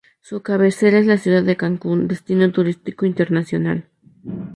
[0.19, 3.85] Su cabecera es la ciudad de Cancún, destino turístico internacional.